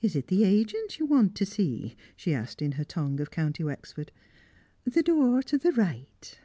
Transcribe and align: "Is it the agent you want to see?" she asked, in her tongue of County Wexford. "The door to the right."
"Is 0.00 0.16
it 0.16 0.28
the 0.28 0.42
agent 0.46 0.98
you 0.98 1.04
want 1.04 1.34
to 1.34 1.44
see?" 1.44 1.94
she 2.16 2.32
asked, 2.32 2.62
in 2.62 2.72
her 2.80 2.82
tongue 2.84 3.20
of 3.20 3.30
County 3.30 3.62
Wexford. 3.62 4.10
"The 4.84 5.02
door 5.02 5.42
to 5.42 5.58
the 5.58 5.72
right." 5.72 6.38